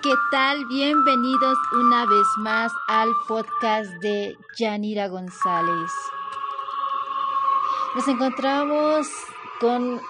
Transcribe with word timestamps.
¿qué 0.00 0.14
tal? 0.30 0.64
Bienvenidos 0.66 1.58
una 1.74 2.06
vez 2.06 2.26
más 2.38 2.72
al 2.88 3.10
podcast 3.28 3.90
de 4.00 4.38
Yanira 4.58 5.08
González. 5.08 5.90
Nos 7.94 8.08
encontramos 8.08 9.06
con, 9.60 10.00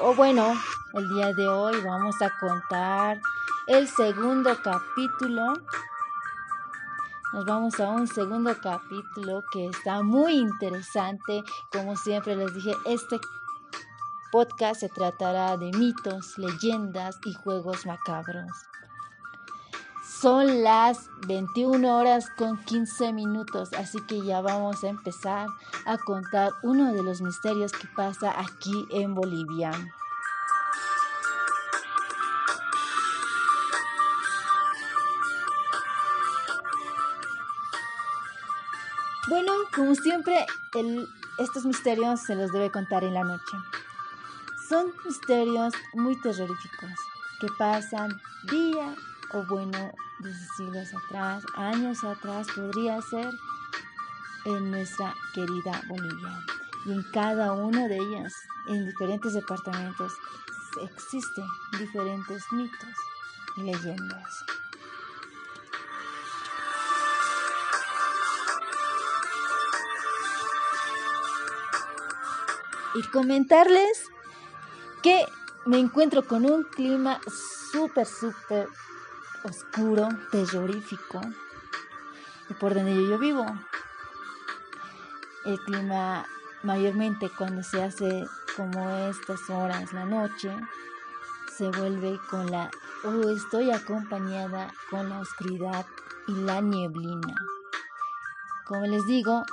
o 0.00 0.14
bueno, 0.14 0.54
el 0.94 1.08
día 1.10 1.32
de 1.34 1.48
hoy 1.48 1.74
vamos 1.84 2.16
a 2.22 2.30
contar 2.38 3.20
el 3.66 3.86
segundo 3.88 4.56
capítulo. 4.62 5.52
Nos 7.34 7.44
vamos 7.44 7.78
a 7.78 7.90
un 7.90 8.06
segundo 8.06 8.56
capítulo 8.62 9.44
que 9.52 9.66
está 9.66 10.02
muy 10.02 10.32
interesante. 10.34 11.42
Como 11.70 11.94
siempre 11.96 12.36
les 12.36 12.54
dije, 12.54 12.72
este 12.86 13.20
podcast 14.32 14.80
se 14.80 14.88
tratará 14.88 15.58
de 15.58 15.70
mitos, 15.76 16.38
leyendas 16.38 17.18
y 17.26 17.34
juegos 17.34 17.84
macabros. 17.84 18.50
Son 20.20 20.62
las 20.62 21.10
21 21.26 21.94
horas 21.94 22.30
con 22.30 22.56
15 22.64 23.12
minutos, 23.12 23.74
así 23.74 24.00
que 24.06 24.24
ya 24.24 24.40
vamos 24.40 24.82
a 24.82 24.88
empezar 24.88 25.46
a 25.84 25.98
contar 25.98 26.52
uno 26.62 26.94
de 26.94 27.02
los 27.02 27.20
misterios 27.20 27.72
que 27.72 27.86
pasa 27.88 28.34
aquí 28.40 28.86
en 28.92 29.14
Bolivia. 29.14 29.72
Bueno, 39.28 39.52
como 39.74 39.94
siempre, 39.96 40.46
estos 41.38 41.66
misterios 41.66 42.20
se 42.20 42.36
los 42.36 42.52
debe 42.52 42.70
contar 42.70 43.04
en 43.04 43.12
la 43.12 43.24
noche. 43.24 43.56
Son 44.66 44.86
misterios 45.04 45.74
muy 45.92 46.18
terroríficos 46.22 46.92
que 47.38 47.48
pasan 47.58 48.18
día 48.50 48.94
o 49.32 49.44
bueno, 49.46 49.92
desde 50.18 50.46
siglos 50.56 50.88
atrás, 50.94 51.44
años 51.56 52.04
atrás, 52.04 52.46
podría 52.54 53.00
ser 53.02 53.30
en 54.46 54.70
nuestra 54.70 55.14
querida 55.34 55.82
Bolivia. 55.88 56.38
Y 56.86 56.92
en 56.92 57.02
cada 57.12 57.52
una 57.52 57.88
de 57.88 57.98
ellas, 57.98 58.32
en 58.68 58.86
diferentes 58.86 59.34
departamentos, 59.34 60.12
existen 60.82 61.46
diferentes 61.78 62.42
mitos 62.52 62.94
y 63.56 63.62
leyendas. 63.62 64.44
Y 72.94 73.02
comentarles 73.08 74.08
que 75.02 75.26
me 75.66 75.78
encuentro 75.78 76.26
con 76.26 76.46
un 76.46 76.62
clima 76.64 77.20
súper, 77.72 78.06
súper 78.06 78.68
oscuro, 79.46 80.08
terrorífico, 80.30 81.20
y 82.48 82.54
por 82.54 82.74
donde 82.74 82.94
yo 82.94 83.18
vivo. 83.18 83.46
El 85.44 85.58
clima 85.60 86.26
mayormente 86.62 87.30
cuando 87.30 87.62
se 87.62 87.82
hace 87.82 88.26
como 88.56 89.08
estas 89.08 89.48
horas, 89.48 89.92
la 89.92 90.04
noche, 90.04 90.54
se 91.56 91.68
vuelve 91.70 92.18
con 92.28 92.50
la, 92.50 92.70
o 93.04 93.30
estoy 93.30 93.70
acompañada 93.70 94.72
con 94.90 95.08
la 95.08 95.20
oscuridad 95.20 95.86
y 96.26 96.32
la 96.32 96.60
nieblina. 96.60 97.34
Como 98.66 98.86
les 98.86 99.06
digo, 99.06 99.44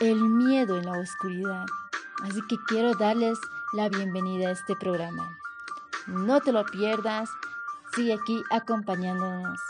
el 0.00 0.20
miedo 0.20 0.76
en 0.76 0.86
la 0.86 0.98
oscuridad 0.98 1.66
Así 2.22 2.40
que 2.48 2.56
quiero 2.66 2.94
darles 2.94 3.38
la 3.74 3.88
bienvenida 3.88 4.48
a 4.48 4.52
este 4.52 4.74
programa. 4.74 5.36
No 6.06 6.40
te 6.40 6.50
lo 6.50 6.64
pierdas, 6.64 7.28
sigue 7.94 8.14
aquí 8.14 8.42
acompañándonos. 8.50 9.60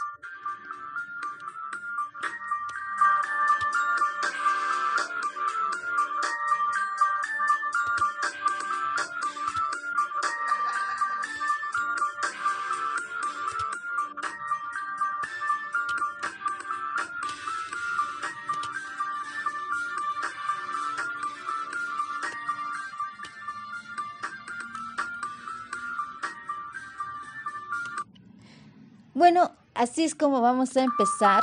Bueno, 29.16 29.50
así 29.75 30.04
es 30.04 30.15
como 30.15 30.43
vamos 30.43 30.77
a 30.77 30.82
empezar 30.82 31.43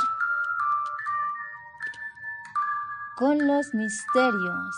con 3.16 3.48
los 3.48 3.74
misterios. 3.74 4.76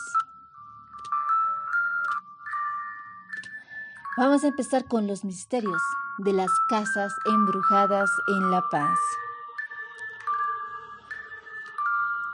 Vamos 4.16 4.44
a 4.44 4.46
empezar 4.46 4.86
con 4.88 5.06
los 5.06 5.26
misterios 5.26 5.82
de 6.20 6.32
las 6.32 6.50
casas 6.70 7.12
embrujadas 7.26 8.08
en 8.28 8.50
La 8.50 8.62
Paz. 8.70 8.98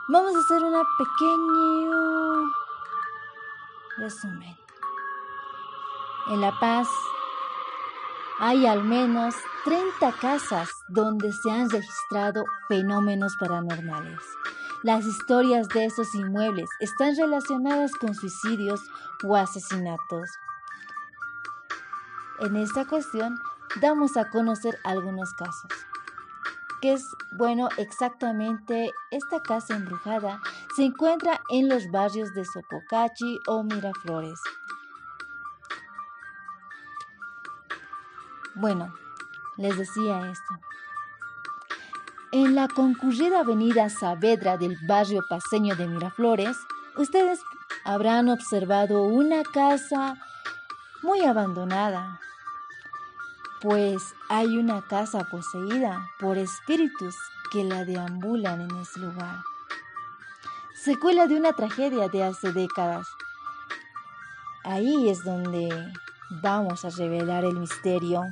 Vamos 0.07 0.33
a 0.33 0.39
hacer 0.39 0.63
un 0.63 0.81
pequeño 0.97 2.51
resumen. 3.97 4.57
En 6.29 6.39
La 6.39 6.57
Paz 6.57 6.87
hay 8.39 8.65
al 8.65 8.83
menos 8.83 9.35
30 9.65 10.11
casas 10.19 10.69
donde 10.87 11.31
se 11.31 11.51
han 11.51 11.69
registrado 11.69 12.43
fenómenos 12.67 13.35
paranormales. 13.37 14.19
Las 14.83 15.05
historias 15.05 15.69
de 15.69 15.85
esos 15.85 16.13
inmuebles 16.13 16.69
están 16.79 17.15
relacionadas 17.15 17.93
con 17.93 18.13
suicidios 18.13 18.81
o 19.23 19.35
asesinatos. 19.35 20.29
En 22.39 22.57
esta 22.57 22.85
cuestión 22.85 23.37
damos 23.81 24.17
a 24.17 24.29
conocer 24.29 24.77
algunos 24.83 25.31
casos. 25.33 25.71
¿Qué 26.81 26.91
es 26.93 27.07
bueno 27.37 27.69
exactamente? 27.77 28.91
Esta 29.09 29.39
casa 29.41 29.75
embrujada 29.75 30.41
se 30.75 30.83
encuentra 30.83 31.39
en 31.49 31.69
los 31.69 31.89
barrios 31.89 32.33
de 32.33 32.43
Sopocachi 32.43 33.39
o 33.47 33.63
Miraflores. 33.63 34.39
Bueno, 38.55 38.93
les 39.57 39.77
decía 39.77 40.31
esto. 40.31 40.53
En 42.31 42.55
la 42.55 42.67
concurrida 42.67 43.41
avenida 43.41 43.89
Saavedra 43.89 44.57
del 44.57 44.77
barrio 44.87 45.21
paseño 45.29 45.75
de 45.75 45.87
Miraflores, 45.87 46.57
ustedes 46.97 47.39
habrán 47.85 48.29
observado 48.29 49.03
una 49.03 49.43
casa 49.43 50.17
muy 51.03 51.21
abandonada, 51.21 52.19
pues 53.61 54.15
hay 54.29 54.57
una 54.57 54.81
casa 54.81 55.25
poseída 55.25 56.07
por 56.19 56.37
espíritus 56.37 57.15
que 57.51 57.63
la 57.63 57.85
deambulan 57.85 58.61
en 58.61 58.75
ese 58.77 58.99
lugar. 58.99 59.37
Secuela 60.75 61.27
de 61.27 61.37
una 61.37 61.53
tragedia 61.53 62.07
de 62.09 62.23
hace 62.23 62.51
décadas. 62.51 63.07
Ahí 64.63 65.09
es 65.09 65.23
donde 65.23 65.69
vamos 66.41 66.83
a 66.83 66.89
revelar 66.89 67.45
el 67.45 67.59
misterio. 67.59 68.23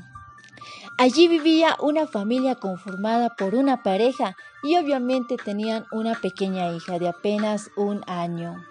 Allí 1.02 1.28
vivía 1.28 1.78
una 1.80 2.06
familia 2.06 2.54
conformada 2.54 3.32
por 3.36 3.56
una 3.56 3.82
pareja 3.82 4.38
y 4.62 4.78
obviamente 4.78 5.36
tenían 5.36 5.88
una 5.92 6.14
pequeña 6.14 6.72
hija 6.74 7.00
de 7.00 7.08
apenas 7.10 7.72
un 7.76 8.04
año. 8.06 8.64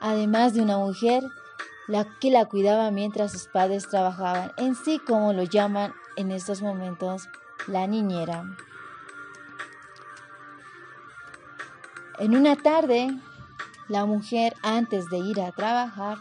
Además 0.00 0.52
de 0.52 0.62
una 0.62 0.78
mujer 0.78 1.22
la 1.86 2.18
que 2.18 2.32
la 2.32 2.46
cuidaba 2.46 2.90
mientras 2.90 3.30
sus 3.30 3.46
padres 3.46 3.88
trabajaban, 3.88 4.50
en 4.56 4.74
sí 4.74 4.98
como 4.98 5.32
lo 5.32 5.44
llaman 5.44 5.94
en 6.16 6.32
estos 6.32 6.60
momentos 6.60 7.28
la 7.68 7.86
niñera. 7.86 8.42
En 12.18 12.34
una 12.34 12.56
tarde, 12.56 13.16
la 13.86 14.06
mujer 14.06 14.56
antes 14.64 15.08
de 15.08 15.18
ir 15.18 15.40
a 15.40 15.52
trabajar 15.52 16.18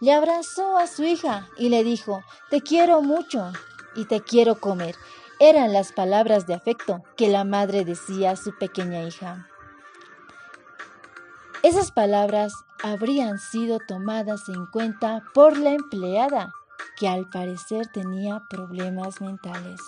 le 0.00 0.12
abrazó 0.12 0.78
a 0.78 0.88
su 0.88 1.04
hija 1.04 1.46
y 1.56 1.68
le 1.68 1.84
dijo, 1.84 2.24
te 2.50 2.60
quiero 2.60 3.02
mucho, 3.02 3.52
y 3.94 4.06
te 4.06 4.20
quiero 4.20 4.60
comer 4.60 4.96
eran 5.44 5.72
las 5.72 5.90
palabras 5.90 6.46
de 6.46 6.54
afecto 6.54 7.02
que 7.16 7.28
la 7.28 7.42
madre 7.42 7.84
decía 7.84 8.30
a 8.30 8.36
su 8.36 8.56
pequeña 8.56 9.02
hija. 9.02 9.48
Esas 11.64 11.90
palabras 11.90 12.52
habrían 12.84 13.40
sido 13.40 13.80
tomadas 13.88 14.48
en 14.48 14.66
cuenta 14.66 15.24
por 15.34 15.56
la 15.56 15.70
empleada, 15.70 16.52
que 16.96 17.08
al 17.08 17.28
parecer 17.28 17.88
tenía 17.92 18.42
problemas 18.50 19.20
mentales. 19.20 19.80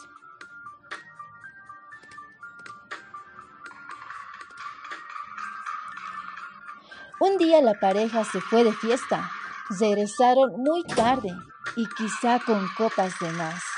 Un 7.20 7.38
día 7.38 7.62
la 7.62 7.78
pareja 7.78 8.24
se 8.24 8.40
fue 8.40 8.64
de 8.64 8.72
fiesta. 8.72 9.30
Regresaron 9.78 10.50
muy 10.56 10.82
tarde 10.82 11.30
y 11.76 11.86
quizá 11.96 12.40
con 12.40 12.66
copas 12.76 13.14
de 13.20 13.30
más. 13.30 13.73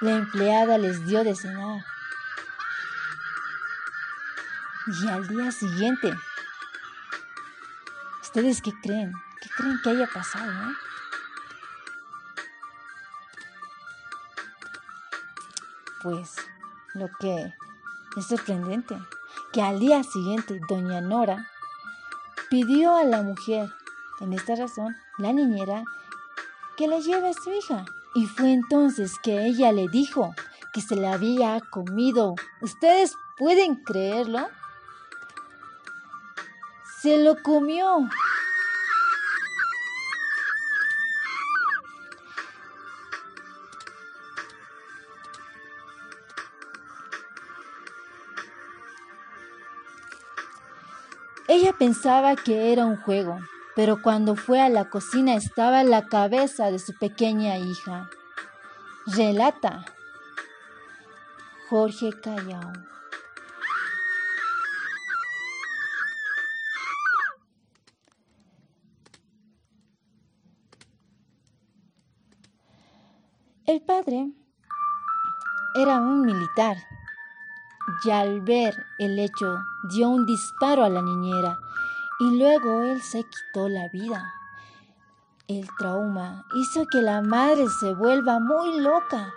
La 0.00 0.12
empleada 0.12 0.78
les 0.78 1.04
dio 1.04 1.22
de 1.22 1.34
cenar. 1.34 1.84
Y 4.86 5.08
al 5.08 5.28
día 5.28 5.52
siguiente, 5.52 6.16
¿ustedes 8.22 8.62
qué 8.62 8.72
creen? 8.82 9.12
¿Qué 9.42 9.50
creen 9.50 9.78
que 9.84 9.90
haya 9.90 10.06
pasado? 10.06 10.50
Eh? 10.50 10.74
Pues 16.02 16.34
lo 16.94 17.08
que 17.20 17.52
es 18.16 18.26
sorprendente, 18.26 18.98
que 19.52 19.60
al 19.60 19.78
día 19.80 20.02
siguiente 20.02 20.58
doña 20.66 21.02
Nora 21.02 21.46
pidió 22.48 22.96
a 22.96 23.04
la 23.04 23.22
mujer, 23.22 23.70
en 24.20 24.32
esta 24.32 24.56
razón, 24.56 24.96
la 25.18 25.34
niñera, 25.34 25.84
que 26.78 26.88
le 26.88 27.02
lleve 27.02 27.28
a 27.28 27.34
su 27.34 27.52
hija. 27.52 27.84
Y 28.14 28.26
fue 28.26 28.52
entonces 28.52 29.18
que 29.22 29.46
ella 29.46 29.72
le 29.72 29.88
dijo 29.88 30.34
que 30.72 30.80
se 30.80 30.96
la 30.96 31.14
había 31.14 31.60
comido. 31.70 32.34
¿Ustedes 32.60 33.16
pueden 33.36 33.76
creerlo? 33.76 34.48
Se 37.00 37.22
lo 37.22 37.40
comió. 37.42 38.08
Ella 51.52 51.72
pensaba 51.72 52.36
que 52.36 52.72
era 52.72 52.86
un 52.86 52.96
juego, 52.96 53.36
pero 53.76 54.02
cuando 54.02 54.36
fue 54.36 54.60
a 54.60 54.68
la 54.68 54.88
cocina 54.90 55.34
estaba 55.34 55.84
la 55.84 56.06
cabeza 56.06 56.70
de 56.70 56.78
su 56.78 56.92
pequeña 56.98 57.56
hija. 57.58 58.10
Relata 59.06 59.84
Jorge 61.68 62.10
Callao. 62.20 62.72
El 73.66 73.82
padre 73.82 74.32
era 75.76 76.00
un 76.00 76.22
militar 76.22 76.76
y 78.04 78.10
al 78.10 78.40
ver 78.40 78.74
el 78.98 79.16
hecho 79.20 79.60
dio 79.90 80.08
un 80.08 80.26
disparo 80.26 80.82
a 80.82 80.88
la 80.88 81.02
niñera 81.02 81.56
y 82.20 82.38
luego 82.38 82.82
él 82.82 83.02
se 83.02 83.24
quitó 83.24 83.68
la 83.68 83.88
vida. 83.88 84.34
El 85.48 85.66
trauma 85.78 86.44
hizo 86.54 86.86
que 86.86 87.00
la 87.00 87.22
madre 87.22 87.66
se 87.80 87.94
vuelva 87.94 88.38
muy 88.38 88.78
loca. 88.78 89.32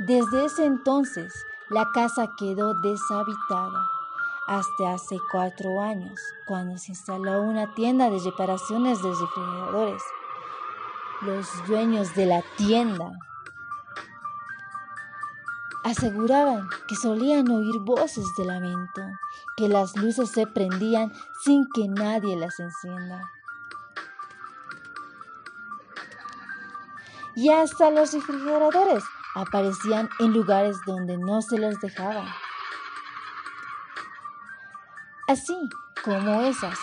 Desde 0.00 0.44
ese 0.44 0.66
entonces 0.66 1.32
la 1.70 1.88
casa 1.94 2.28
quedó 2.36 2.74
deshabitada 2.74 3.86
hasta 4.48 4.94
hace 4.94 5.16
cuatro 5.30 5.80
años, 5.80 6.20
cuando 6.48 6.76
se 6.76 6.90
instaló 6.90 7.42
una 7.42 7.72
tienda 7.74 8.10
de 8.10 8.18
reparaciones 8.18 9.00
de 9.00 9.08
refrigeradores. 9.08 10.02
Los 11.22 11.66
dueños 11.68 12.14
de 12.16 12.26
la 12.26 12.42
tienda 12.56 13.12
Aseguraban 15.82 16.68
que 16.88 16.94
solían 16.94 17.50
oír 17.50 17.78
voces 17.80 18.26
de 18.36 18.44
lamento, 18.44 19.02
que 19.56 19.68
las 19.68 19.96
luces 19.96 20.30
se 20.30 20.46
prendían 20.46 21.12
sin 21.42 21.66
que 21.74 21.88
nadie 21.88 22.36
las 22.36 22.60
encienda. 22.60 23.30
Y 27.34 27.50
hasta 27.50 27.90
los 27.90 28.12
refrigeradores 28.12 29.04
aparecían 29.34 30.10
en 30.18 30.32
lugares 30.32 30.76
donde 30.86 31.16
no 31.16 31.40
se 31.40 31.58
los 31.58 31.80
dejaba. 31.80 32.26
Así 35.28 35.56
como 36.04 36.42
esas, 36.42 36.78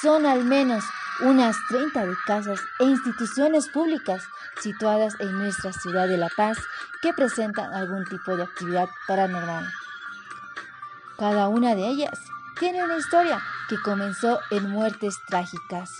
son 0.00 0.24
al 0.24 0.44
menos 0.44 0.84
unas 1.22 1.56
30 1.68 2.06
de 2.06 2.14
casas 2.26 2.60
e 2.78 2.84
instituciones 2.84 3.68
públicas 3.68 4.22
situadas 4.60 5.14
en 5.20 5.38
nuestra 5.38 5.72
ciudad 5.72 6.08
de 6.08 6.18
La 6.18 6.28
Paz 6.36 6.58
que 7.02 7.12
presentan 7.12 7.72
algún 7.72 8.04
tipo 8.04 8.36
de 8.36 8.42
actividad 8.42 8.88
paranormal. 9.06 9.66
Cada 11.18 11.48
una 11.48 11.74
de 11.74 11.86
ellas 11.86 12.18
tiene 12.58 12.82
una 12.84 12.96
historia 12.96 13.42
que 13.68 13.80
comenzó 13.82 14.38
en 14.50 14.70
muertes 14.70 15.16
trágicas. 15.26 15.90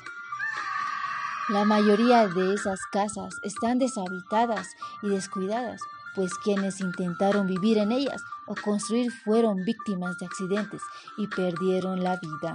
La 1.49 1.65
mayoría 1.65 2.29
de 2.29 2.55
esas 2.55 2.81
casas 2.93 3.35
están 3.43 3.79
deshabitadas 3.79 4.69
y 5.03 5.09
descuidadas, 5.09 5.81
pues 6.15 6.33
quienes 6.35 6.81
intentaron 6.81 7.47
vivir 7.47 7.79
en 7.79 7.93
ellas 7.93 8.23
o 8.47 8.55
construir 8.55 9.11
fueron 9.11 9.65
víctimas 9.65 10.17
de 10.19 10.27
accidentes 10.27 10.83
y 11.17 11.27
perdieron 11.27 12.03
la 12.03 12.17
vida. 12.17 12.55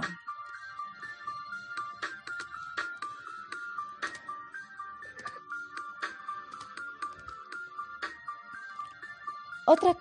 Otra, 9.68 9.96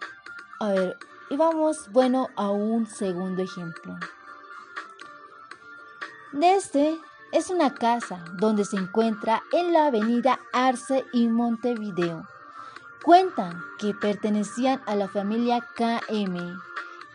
a 0.60 0.69
ver, 0.69 0.95
y 1.31 1.38
vamos, 1.38 1.91
bueno, 1.91 2.29
a 2.36 2.51
un 2.51 2.86
segundo 2.86 3.41
ejemplo. 3.41 3.98
Este 6.39 7.00
es 7.31 7.50
una 7.50 7.74
casa 7.74 8.24
donde 8.34 8.63
se 8.63 8.77
encuentra 8.77 9.41
en 9.51 9.74
la 9.74 9.88
avenida 9.88 10.39
Arce 10.53 11.03
y 11.13 11.27
Montevideo. 11.29 12.27
Cuentan 13.03 13.60
que 13.79 13.95
pertenecían 13.95 14.84
a 14.86 14.95
la 14.95 15.07
familia 15.07 15.67
KM. 15.75 16.60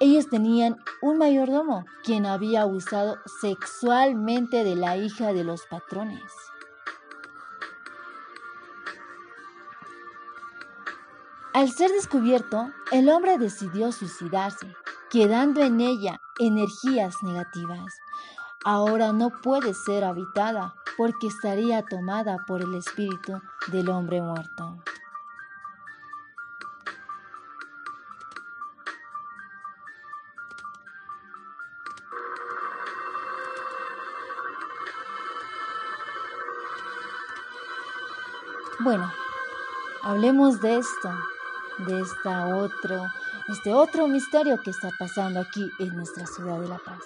Ellos 0.00 0.28
tenían 0.28 0.76
un 1.02 1.19
mayordomo 1.19 1.85
quien 2.02 2.26
había 2.26 2.62
abusado 2.62 3.19
sexualmente 3.40 4.64
de 4.64 4.75
la 4.75 4.97
hija 4.97 5.33
de 5.33 5.45
los 5.45 5.66
patrones. 5.66 6.33
Al 11.52 11.69
ser 11.73 11.90
descubierto, 11.90 12.71
el 12.92 13.09
hombre 13.09 13.37
decidió 13.37 13.90
suicidarse, 13.90 14.73
quedando 15.11 15.62
en 15.62 15.80
ella 15.80 16.21
energías 16.38 17.16
negativas. 17.25 17.92
Ahora 18.64 19.12
no 19.12 19.30
puede 19.42 19.75
ser 19.75 20.04
habitada 20.04 20.75
porque 20.97 21.26
estaría 21.26 21.85
tomada 21.85 22.45
por 22.47 22.62
el 22.62 22.76
espíritu 22.76 23.42
del 23.66 23.88
hombre 23.88 24.23
muerto. 24.23 24.76
Bueno, 38.78 39.12
hablemos 40.04 40.61
de 40.61 40.78
esto 40.78 41.11
de 41.87 42.00
esta 42.00 42.46
otro, 42.56 43.06
este 43.49 43.72
otro 43.75 44.06
misterio 44.06 44.60
que 44.62 44.70
está 44.70 44.90
pasando 44.99 45.40
aquí 45.40 45.70
en 45.78 45.96
nuestra 45.96 46.26
ciudad 46.26 46.58
de 46.60 46.68
La 46.68 46.78
Paz. 46.78 47.00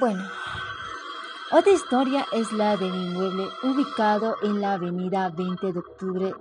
Bueno, 0.00 0.28
otra 1.52 1.72
historia 1.72 2.26
es 2.32 2.50
la 2.50 2.76
del 2.76 2.94
inmueble 2.94 3.48
ubicado 3.62 4.36
en 4.42 4.60
la 4.60 4.74
avenida 4.74 5.30
20 5.30 5.72
de 5.72 5.78
octubre 5.78 6.34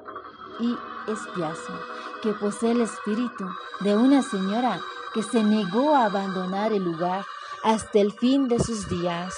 y 0.59 0.75
Espiazo, 1.07 1.79
que 2.23 2.33
posee 2.33 2.71
el 2.71 2.81
espíritu 2.81 3.47
de 3.81 3.95
una 3.95 4.23
señora 4.23 4.79
que 5.13 5.21
se 5.21 5.43
negó 5.43 5.95
a 5.95 6.05
abandonar 6.05 6.73
el 6.73 6.83
lugar 6.83 7.23
hasta 7.65 7.99
el 7.99 8.11
fin 8.11 8.47
de 8.47 8.59
sus 8.59 8.87
días. 8.89 9.33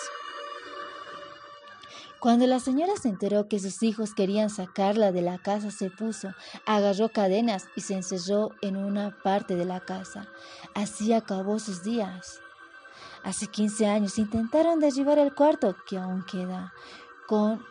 Cuando 2.19 2.45
la 2.45 2.59
señora 2.59 2.91
se 3.01 3.07
enteró 3.07 3.47
que 3.47 3.57
sus 3.57 3.81
hijos 3.83 4.13
querían 4.13 4.49
sacarla 4.49 5.13
de 5.13 5.21
la 5.21 5.37
casa, 5.37 5.71
se 5.71 5.89
puso, 5.89 6.33
agarró 6.65 7.07
cadenas 7.07 7.69
y 7.77 7.81
se 7.81 7.93
encerró 7.93 8.51
en 8.61 8.75
una 8.75 9.17
parte 9.23 9.55
de 9.55 9.63
la 9.63 9.79
casa. 9.79 10.27
Así 10.75 11.13
acabó 11.13 11.57
sus 11.59 11.83
días. 11.83 12.41
Hace 13.23 13.47
15 13.47 13.87
años 13.87 14.19
intentaron 14.19 14.81
derribar 14.81 15.19
el 15.19 15.33
cuarto 15.33 15.77
que 15.87 15.97
aún 15.97 16.25
queda 16.25 16.73
con 17.27 17.63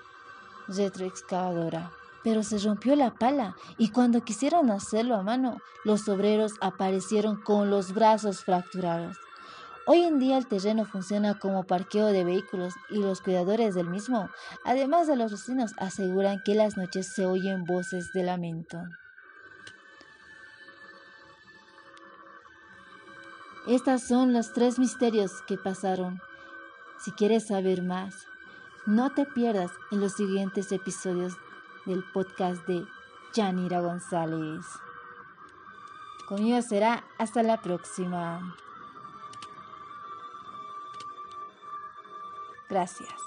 retroexcavadora, 0.68 1.92
pero 2.24 2.42
se 2.42 2.58
rompió 2.60 2.96
la 2.96 3.12
pala 3.12 3.56
y 3.76 3.90
cuando 3.90 4.24
quisieron 4.24 4.70
hacerlo 4.70 5.16
a 5.16 5.22
mano, 5.22 5.58
los 5.84 6.08
obreros 6.08 6.52
aparecieron 6.62 7.42
con 7.42 7.68
los 7.68 7.92
brazos 7.92 8.42
fracturados. 8.42 9.18
Hoy 9.88 10.02
en 10.02 10.18
día 10.18 10.36
el 10.36 10.48
terreno 10.48 10.84
funciona 10.84 11.38
como 11.38 11.64
parqueo 11.64 12.06
de 12.08 12.24
vehículos 12.24 12.74
y 12.90 12.98
los 12.98 13.20
cuidadores 13.20 13.76
del 13.76 13.88
mismo, 13.88 14.28
además 14.64 15.06
de 15.06 15.14
los 15.14 15.30
vecinos, 15.30 15.74
aseguran 15.78 16.42
que 16.44 16.56
las 16.56 16.76
noches 16.76 17.14
se 17.14 17.24
oyen 17.24 17.62
voces 17.62 18.12
de 18.12 18.24
lamento. 18.24 18.82
Estas 23.68 24.02
son 24.02 24.32
los 24.32 24.52
tres 24.52 24.80
misterios 24.80 25.42
que 25.46 25.56
pasaron. 25.56 26.20
Si 27.04 27.12
quieres 27.12 27.46
saber 27.46 27.84
más, 27.84 28.26
no 28.86 29.14
te 29.14 29.24
pierdas 29.24 29.70
en 29.92 30.00
los 30.00 30.14
siguientes 30.14 30.72
episodios 30.72 31.34
del 31.84 32.02
podcast 32.12 32.66
de 32.66 32.84
Yanira 33.34 33.80
González. 33.80 34.66
Conmigo 36.28 36.60
será 36.60 37.04
hasta 37.18 37.44
la 37.44 37.62
próxima. 37.62 38.56
Gracias. 42.68 43.25